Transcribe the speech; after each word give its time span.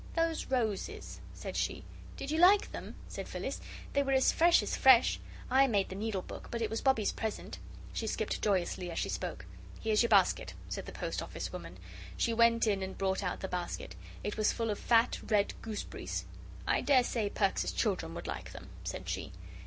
"Those 0.15 0.47
roses," 0.47 1.21
said 1.35 1.55
she. 1.55 1.83
"Did 2.17 2.31
you 2.31 2.39
like 2.39 2.71
them?" 2.71 2.95
said 3.07 3.27
Phyllis; 3.27 3.61
"they 3.93 4.01
were 4.01 4.13
as 4.13 4.31
fresh 4.31 4.63
as 4.63 4.75
fresh. 4.75 5.19
I 5.47 5.67
made 5.67 5.89
the 5.89 5.95
needle 5.95 6.23
book, 6.23 6.47
but 6.49 6.59
it 6.59 6.71
was 6.71 6.81
Bobbie's 6.81 7.11
present." 7.11 7.59
She 7.93 8.07
skipped 8.07 8.41
joyously 8.41 8.89
as 8.89 8.97
she 8.97 9.09
spoke. 9.09 9.45
"Here's 9.79 10.01
your 10.01 10.09
basket," 10.09 10.55
said 10.69 10.87
the 10.87 10.91
Post 10.91 11.21
office 11.21 11.53
woman. 11.53 11.77
She 12.17 12.33
went 12.33 12.65
in 12.65 12.81
and 12.81 12.97
brought 12.97 13.21
out 13.23 13.41
the 13.41 13.47
basket. 13.47 13.95
It 14.23 14.37
was 14.37 14.51
full 14.51 14.71
of 14.71 14.79
fat, 14.79 15.19
red 15.21 15.53
gooseberries. 15.61 16.25
"I 16.65 16.81
dare 16.81 17.03
say 17.03 17.29
Perks's 17.29 17.71
children 17.71 18.15
would 18.15 18.25
like 18.25 18.53
them," 18.53 18.69
said 18.83 19.07
she. 19.07 19.31